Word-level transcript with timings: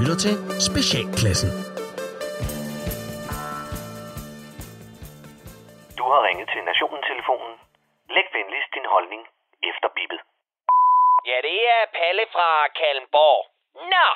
lytter 0.00 0.18
til 0.26 0.34
Specialklassen. 0.68 1.50
Du 5.98 6.04
har 6.12 6.20
ringet 6.28 6.48
til 6.52 6.62
Nationen-telefonen. 6.70 7.54
Læg 8.14 8.26
venligst 8.38 8.70
din 8.76 8.88
holdning 8.94 9.22
efter 9.70 9.88
bippet. 9.96 10.20
Ja, 11.30 11.38
det 11.48 11.58
er 11.76 11.82
Palle 11.98 12.24
fra 12.34 12.48
Kalmborg. 12.78 13.40
Nå, 13.92 14.08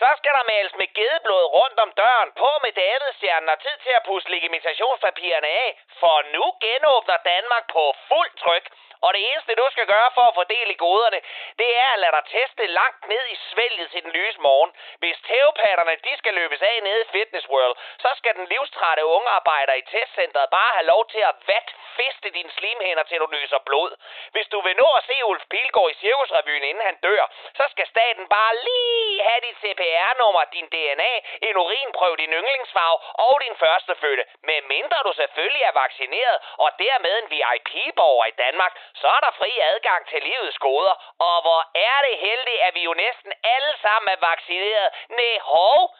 så 0.00 0.08
skal 0.18 0.32
der 0.38 0.50
males 0.52 0.74
med 0.80 0.88
gedeblod 0.98 1.44
rundt 1.58 1.78
om 1.84 1.90
døren 2.02 2.30
på 2.42 2.50
med 2.64 2.72
Davidstjernen 2.82 3.52
og 3.54 3.58
tid 3.64 3.76
til 3.84 3.92
at 3.98 4.06
pusse 4.08 4.28
legitimationspapirerne 4.34 5.50
af, 5.64 5.68
for 6.00 6.16
nu 6.34 6.44
genåbner 6.66 7.18
Danmark 7.32 7.64
på 7.76 7.84
fuld 8.08 8.32
tryk. 8.42 8.66
Og 9.04 9.10
det 9.14 9.22
eneste, 9.30 9.54
du 9.60 9.66
skal 9.74 9.86
gøre 9.94 10.10
for 10.16 10.24
at 10.28 10.34
fordele 10.34 10.74
goderne, 10.74 11.20
det 11.60 11.70
er 11.84 11.88
at 11.92 11.98
lade 12.02 12.14
dig 12.16 12.24
teste 12.36 12.66
langt 12.80 13.02
ned 13.12 13.24
i 13.34 13.36
svælget 13.50 13.90
til 13.90 14.02
den 14.04 14.12
lyse 14.18 14.40
morgen. 14.40 14.70
Hvis 15.02 15.16
tævepatterne, 15.28 15.94
de 16.06 16.12
skal 16.20 16.34
løbes 16.34 16.62
af 16.62 16.76
nede 16.82 17.00
i 17.04 17.10
Fitness 17.14 17.48
World, 17.48 17.76
så 18.04 18.10
skal 18.18 18.34
den 18.38 18.46
livstrætte 18.52 19.04
unge 19.04 19.28
arbejder 19.38 19.74
i 19.74 19.82
testcenteret 19.92 20.50
bare 20.50 20.72
have 20.76 20.86
lov 20.92 21.02
til 21.14 21.22
at 21.30 21.36
vat 21.46 21.68
feste 21.98 22.28
dine 22.36 22.50
slimhænder, 22.58 23.02
til 23.02 23.18
du 23.18 23.28
nyser 23.36 23.60
blod. 23.68 23.90
Hvis 24.34 24.48
du 24.52 24.58
vil 24.60 24.76
nå 24.76 24.88
at 24.98 25.04
se 25.08 25.16
Ulf 25.30 25.44
Pilgaard 25.50 25.90
i 25.90 25.94
Cirkusrevyen, 26.02 26.64
inden 26.70 26.84
han 26.84 26.96
dør, 27.06 27.24
så 27.58 27.64
skal 27.72 27.86
staten 27.86 28.28
bare 28.28 28.54
lige 28.68 29.05
have 29.28 29.40
dit 29.46 29.56
CPR-nummer, 29.62 30.44
din 30.56 30.68
DNA, 30.74 31.12
en 31.48 31.56
urinprøve, 31.56 32.16
din 32.16 32.32
yndlingsfarve 32.32 32.98
og 33.26 33.34
din 33.44 33.56
førstefødte. 33.56 34.24
Med 34.48 34.60
mindre 34.74 34.98
du 35.06 35.12
selvfølgelig 35.12 35.62
er 35.62 35.78
vaccineret 35.82 36.38
og 36.64 36.70
dermed 36.78 37.14
en 37.22 37.30
VIP-borger 37.30 38.26
i 38.26 38.38
Danmark, 38.44 38.72
så 39.00 39.06
er 39.16 39.20
der 39.26 39.32
fri 39.40 39.52
adgang 39.72 40.08
til 40.08 40.22
livets 40.22 40.58
goder. 40.58 40.94
Og 41.18 41.36
hvor 41.46 41.60
er 41.74 41.98
det 42.06 42.18
heldigt, 42.18 42.60
at 42.66 42.74
vi 42.74 42.82
jo 42.88 42.94
næsten 42.94 43.32
alle 43.54 43.72
sammen 43.84 44.08
er 44.14 44.20
vaccineret. 44.30 44.88
Næh, 45.08 45.40
hov, 45.40 45.94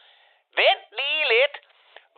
vent 0.61 0.83
lige 0.99 1.25
lidt. 1.35 1.57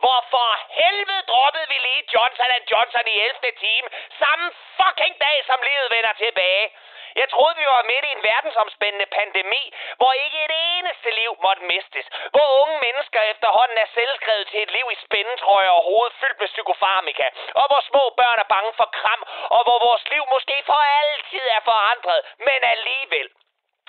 Hvorfor 0.03 0.49
helvede 0.81 1.23
droppede 1.31 1.67
vi 1.73 1.77
lige 1.87 2.03
Johnson 2.13 2.49
Johnson 2.71 3.07
i 3.13 3.15
11. 3.19 3.51
time 3.65 3.87
samme 4.21 4.45
fucking 4.79 5.15
dag, 5.25 5.37
som 5.49 5.59
livet 5.69 5.87
vender 5.95 6.13
tilbage? 6.23 6.65
Jeg 7.15 7.27
troede, 7.29 7.55
vi 7.61 7.65
var 7.65 7.89
midt 7.91 8.05
i 8.05 8.11
en 8.17 8.23
verdensomspændende 8.31 9.05
pandemi, 9.19 9.63
hvor 9.99 10.11
ikke 10.23 10.39
et 10.45 10.53
eneste 10.75 11.09
liv 11.19 11.31
måtte 11.45 11.63
mistes. 11.73 12.05
Hvor 12.35 12.47
unge 12.61 12.77
mennesker 12.85 13.21
efterhånden 13.21 13.77
er 13.77 13.89
selvskrevet 13.97 14.47
til 14.47 14.59
et 14.63 14.71
liv 14.77 14.87
i 14.91 15.01
spændetrøjer 15.05 15.71
og 15.77 15.83
hovedet 15.89 16.19
fyldt 16.21 16.39
med 16.39 16.47
psykofarmika. 16.47 17.27
Og 17.61 17.65
hvor 17.69 17.81
små 17.89 18.03
børn 18.19 18.39
er 18.43 18.49
bange 18.55 18.73
for 18.79 18.89
kram, 18.99 19.21
og 19.55 19.61
hvor 19.63 19.79
vores 19.87 20.03
liv 20.13 20.23
måske 20.35 20.55
for 20.65 20.81
altid 21.03 21.45
er 21.57 21.61
forandret. 21.69 22.21
Men 22.47 22.59
alligevel, 22.73 23.29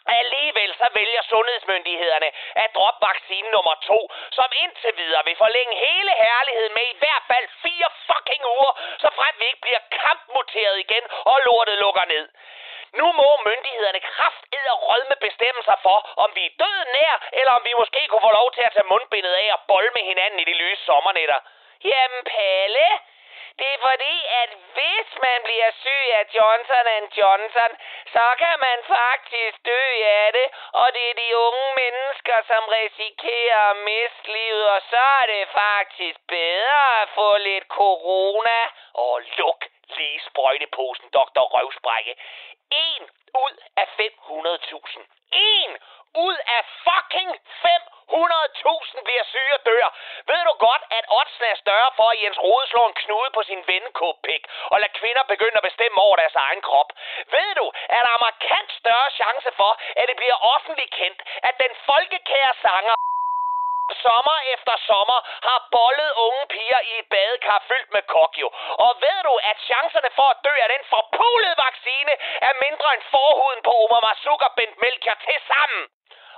Alligevel 0.06 0.74
så 0.74 0.88
vælger 0.94 1.22
sundhedsmyndighederne 1.22 2.28
at 2.62 2.74
droppe 2.74 3.06
vaccine 3.08 3.50
nummer 3.50 3.74
to, 3.90 3.98
som 4.30 4.48
indtil 4.64 4.96
videre 4.96 5.24
vil 5.24 5.36
forlænge 5.36 5.76
hele 5.86 6.12
herligheden 6.24 6.74
med 6.74 6.86
i 6.94 6.98
hvert 7.02 7.24
fald 7.30 7.46
fire 7.62 7.88
fucking 8.06 8.44
uger, 8.56 8.72
så 8.98 9.08
frem 9.18 9.34
vi 9.38 9.44
ikke 9.44 9.60
bliver 9.66 9.82
kampmuteret 10.02 10.78
igen 10.78 11.04
og 11.24 11.36
lortet 11.46 11.78
lukker 11.78 12.04
ned. 12.04 12.28
Nu 12.98 13.12
må 13.12 13.28
myndighederne 13.48 14.00
krafted 14.00 14.64
og 14.72 14.78
rødme 14.88 15.16
bestemme 15.26 15.62
sig 15.68 15.78
for, 15.82 15.98
om 16.24 16.30
vi 16.34 16.42
er 16.46 16.56
døden 16.62 16.88
nær, 16.96 17.14
eller 17.32 17.52
om 17.52 17.64
vi 17.64 17.72
måske 17.82 18.00
kunne 18.08 18.26
få 18.28 18.32
lov 18.40 18.52
til 18.52 18.62
at 18.66 18.72
tage 18.72 18.90
mundbindet 18.92 19.34
af 19.42 19.48
og 19.52 19.60
bolle 19.68 19.90
med 19.96 20.04
hinanden 20.10 20.40
i 20.40 20.44
de 20.44 20.54
lyse 20.62 20.84
sommernætter. 20.84 21.40
Jamen, 21.84 22.24
Palle, 22.24 22.88
det 23.58 23.68
er 23.74 23.80
fordi, 23.88 24.16
at 24.42 24.50
hvis 24.76 25.08
man 25.26 25.38
bliver 25.46 25.70
syg 25.82 26.06
af 26.18 26.24
Johnson 26.36 26.86
Johnson, 27.18 27.70
så 28.14 28.26
kan 28.42 28.56
man 28.66 28.78
faktisk 28.96 29.56
dø 29.66 29.84
af 30.22 30.32
det, 30.32 30.48
og 30.72 30.86
det 30.94 31.10
er 31.10 31.14
de 31.14 31.36
unge 31.36 31.68
mennesker, 31.82 32.38
som 32.50 32.62
risikerer 32.78 33.70
at 33.70 33.76
miste 33.76 34.32
livet, 34.32 34.66
og 34.74 34.80
så 34.90 35.04
er 35.22 35.26
det 35.26 35.48
faktisk 35.48 36.18
bedre 36.28 37.02
at 37.02 37.08
få 37.14 37.36
lidt 37.36 37.66
corona. 37.68 38.60
Og 38.94 39.22
luk 39.38 39.64
lige 40.00 40.20
sprøjteposen, 40.28 41.06
Dr. 41.18 41.42
Røvsprække. 41.54 42.12
En 42.88 43.02
ud 43.44 43.54
af 43.82 43.86
500.000. 43.98 45.00
En 45.32 45.70
ud 46.26 46.36
af 46.56 46.62
fucking 46.86 47.30
500.000 47.64 49.04
bliver 49.06 49.24
syge 49.32 49.54
og 49.58 49.62
dør. 49.68 49.86
Ved 50.30 50.42
du 50.48 50.52
godt, 50.66 50.82
at 50.98 51.04
oddsen 51.18 51.44
er 51.52 51.58
større 51.64 51.90
for, 51.98 52.08
at 52.12 52.20
Jens 52.22 52.38
Rode 52.46 52.66
slår 52.70 52.86
en 52.88 53.00
knude 53.02 53.30
på 53.36 53.42
sin 53.42 53.62
vennekåbpik 53.70 54.42
og 54.72 54.76
lader 54.80 54.98
kvinder 55.00 55.24
begynde 55.32 55.56
at 55.60 55.68
bestemme 55.68 55.98
over 56.06 56.16
deres 56.16 56.36
egen 56.46 56.62
krop? 56.68 56.90
Ved 57.34 57.50
du, 57.60 57.66
at 57.94 58.00
der 58.06 58.12
er 58.16 58.26
markant 58.28 58.70
større 58.82 59.10
chance 59.20 59.50
for, 59.60 59.72
at 60.00 60.04
det 60.08 60.16
bliver 60.16 60.38
offentligt 60.54 60.94
kendt, 61.00 61.20
at 61.48 61.54
den 61.62 61.72
folkekære 61.88 62.54
sanger 62.66 62.94
sommer 64.06 64.38
efter 64.54 64.74
sommer 64.90 65.18
har 65.48 65.60
bollet 65.76 66.10
unge 66.26 66.44
piger 66.54 66.80
i 66.90 66.92
et 66.98 67.08
badekar 67.14 67.60
fyldt 67.68 67.90
med 67.96 68.02
kokjo. 68.14 68.48
Og 68.86 68.92
ved 69.04 69.18
du, 69.28 69.34
at 69.50 69.56
chancerne 69.70 70.10
for 70.18 70.28
at 70.32 70.40
dø 70.46 70.54
af 70.64 70.68
den 70.74 70.84
forpulede 70.92 71.56
vaccine 71.66 72.12
er 72.48 72.54
mindre 72.66 72.88
end 72.94 73.02
forhuden 73.14 73.60
på 73.66 73.72
Omar 73.84 74.02
Masuk 74.08 74.40
og 74.48 74.52
Bent 74.56 74.76
Melchior 74.82 75.16
til 75.26 75.38
sammen? 75.52 75.82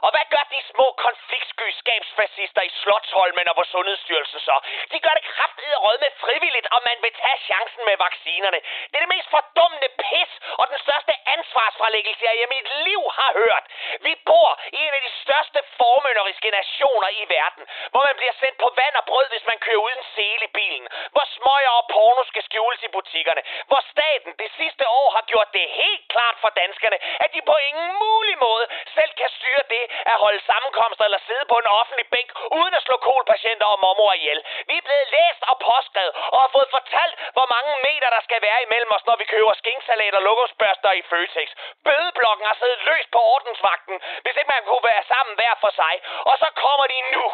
Og 0.06 0.10
hvad 0.14 0.26
gør 0.34 0.44
de 0.54 0.60
små 0.72 0.86
konfliktsky 1.06 1.66
skabsfascister 1.80 2.62
i 2.68 2.72
Slotsholmen 2.80 3.48
og 3.50 3.56
på 3.60 3.64
Sundhedsstyrelsen 3.74 4.40
så? 4.48 4.56
De 4.92 4.98
gør 5.04 5.14
det 5.18 5.24
kraftigt 5.34 5.82
råd 5.84 5.98
med 6.04 6.12
frivilligt, 6.24 6.68
og 6.74 6.80
man 6.88 6.98
vil 7.04 7.14
tage 7.22 7.38
chancen 7.48 7.82
med 7.90 7.96
vaccinerne. 8.06 8.60
Det 8.88 8.96
er 8.96 9.04
det 9.04 9.14
mest 9.16 9.30
fordummende 9.36 9.90
pis 10.02 10.32
og 10.60 10.64
den 10.72 10.78
største 10.86 11.12
ansvarsfralæggelse, 11.36 12.24
jeg 12.28 12.34
i 12.42 12.52
mit 12.56 12.68
liv 12.88 13.02
har 13.18 13.30
hørt. 13.40 13.64
Vi 14.08 14.14
bor 14.30 14.50
i 14.76 14.78
en 14.86 14.94
af 14.98 15.02
de 15.08 15.12
største 15.24 15.60
formønderiske 15.78 16.50
nationer 16.60 17.08
i 17.20 17.24
verden, 17.36 17.64
hvor 17.92 18.02
man 18.08 18.16
bliver 18.20 18.34
sendt 18.42 18.58
på 18.64 18.68
vand 18.80 18.94
og 19.00 19.04
brød, 19.10 19.26
hvis 19.34 19.46
man 19.50 19.58
kører 19.64 19.84
uden 19.86 20.02
sele 20.14 20.44
i 20.48 20.54
bilen. 20.60 20.86
Hvor 21.14 21.26
smøger 21.36 21.72
og 21.80 21.84
porno 21.92 22.22
skal 22.30 22.42
skjules 22.48 22.82
i 22.82 22.94
butikkerne. 22.96 23.42
Hvor 23.70 23.82
staten 23.92 24.30
det 24.42 24.50
sidste 24.60 24.84
år 25.00 25.08
har 25.16 25.24
gjort 25.32 25.50
det 25.56 25.66
helt 25.82 26.04
klart 26.14 26.36
for 26.42 26.50
danskerne, 26.62 26.98
at 27.24 27.30
de 27.34 27.40
på 27.50 27.56
ingen 27.68 27.90
mulig 28.04 28.36
måde 28.46 28.66
selv 28.96 29.12
kan 29.20 29.30
styre 29.38 29.64
det 29.74 29.84
at 30.12 30.16
holde 30.24 30.40
sammenkomster 30.50 31.04
eller 31.04 31.22
sidde 31.28 31.44
på 31.52 31.56
en 31.62 31.68
offentlig 31.80 32.06
bænk, 32.14 32.28
uden 32.58 32.74
at 32.78 32.82
slå 32.86 32.96
kolpatienter 33.08 33.66
og 33.74 33.78
mormor 33.84 34.12
ihjel. 34.12 34.40
Vi 34.68 34.74
er 34.76 34.86
blevet 34.88 35.08
læst 35.16 35.42
og 35.50 35.56
påskrevet 35.68 36.12
og 36.32 36.38
har 36.44 36.50
fået 36.56 36.70
fortalt, 36.76 37.14
hvor 37.36 37.46
mange 37.54 37.72
meter 37.88 38.08
der 38.16 38.22
skal 38.26 38.40
være 38.48 38.60
imellem 38.66 38.90
os, 38.96 39.06
når 39.06 39.16
vi 39.20 39.24
køber 39.34 39.54
skinksalat 39.62 40.14
og 40.18 40.22
lukkosbørster 40.28 40.92
i 41.00 41.02
Føtex. 41.10 41.48
Bødeblokken 41.86 42.46
har 42.50 42.56
siddet 42.62 42.80
løst 42.90 43.10
på 43.16 43.20
ordensvagten, 43.34 43.91
hvis 44.22 44.36
ikke 44.38 44.52
man 44.56 44.64
kunne 44.68 44.84
være 44.92 45.04
sammen 45.12 45.34
hver 45.38 45.54
for 45.64 45.72
sig. 45.80 45.94
Og 46.30 46.34
så 46.42 46.48
kommer 46.62 46.86
de 46.92 46.98
nu. 47.14 47.24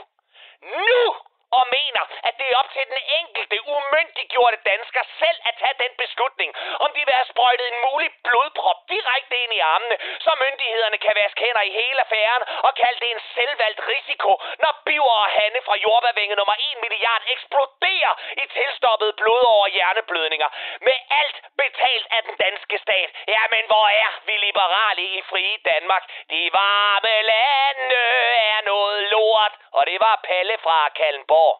Nu 0.76 1.02
og 1.56 1.64
mener, 1.78 2.04
at 2.28 2.34
det 2.38 2.46
er 2.48 2.58
op 2.60 2.70
til 2.76 2.84
den 2.92 3.00
enkelte 3.20 3.56
umyndiggjorte 3.74 4.58
dansker 4.70 5.02
selv 5.20 5.38
at 5.48 5.54
tage 5.62 5.76
den 5.84 5.92
beslutning, 6.02 6.50
om 6.84 6.90
de 6.96 7.02
vil 7.06 7.18
have 7.20 7.32
sprøjtet 7.32 7.66
en 7.68 7.80
mulig 7.88 8.10
blodprop 8.26 8.80
direkte 8.94 9.36
ind 9.44 9.52
i 9.58 9.60
armene, 9.74 9.96
så 10.24 10.30
myndighederne 10.44 10.98
kan 11.04 11.14
vaske 11.22 11.40
hænder 11.44 11.64
i 11.70 11.72
hele 11.80 12.00
affæren 12.04 12.42
og 12.66 12.72
kalde 12.82 13.00
det 13.02 13.10
en 13.10 13.22
selvvalgt 13.34 13.80
risiko, 13.94 14.30
når 14.62 14.72
Biver 14.86 15.16
og 15.24 15.30
Hanne 15.36 15.60
fra 15.66 15.76
jordbærvænge 15.84 16.34
nummer 16.40 16.56
1 16.72 16.78
milliard 16.84 17.22
eksploderer 17.34 18.12
i 18.42 18.44
tilstoppet 18.56 19.16
blod 19.20 19.42
over 19.54 19.66
hjerneblødninger. 19.76 20.48
Med 20.80 20.98
alt 21.22 21.38
betalt 21.62 22.06
af 22.16 22.22
den 22.26 22.34
danske 22.44 22.76
stat. 22.84 23.10
Jamen, 23.34 23.64
hvor 23.70 23.86
er 24.04 24.12
vi 24.26 24.34
liberale 24.48 25.02
i 25.18 25.22
frie 25.30 25.56
Danmark? 25.70 26.04
De 26.30 26.42
varme 26.52 27.14
lande. 27.30 28.07
Og 29.72 29.86
det 29.86 29.98
var 30.00 30.20
Palle 30.28 30.56
fra 30.64 30.78
Kallenborg. 30.98 31.54